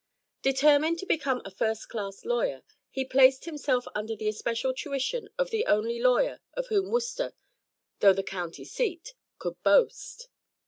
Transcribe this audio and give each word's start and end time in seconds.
Determined 0.41 0.97
to 0.97 1.05
become 1.05 1.43
a 1.45 1.51
first 1.51 1.87
class 1.87 2.25
lawyer, 2.25 2.63
he 2.89 3.05
placed 3.05 3.45
himself 3.45 3.85
under 3.93 4.15
the 4.15 4.27
especial 4.27 4.73
tuition 4.73 5.29
of 5.37 5.51
the 5.51 5.63
only 5.67 5.99
lawyer 5.99 6.39
of 6.55 6.69
whom 6.69 6.89
Worcester, 6.89 7.35
though 7.99 8.11
the 8.13 8.23
county 8.23 8.65
seat, 8.65 9.13
could 9.37 9.61
boast. 9.61 10.27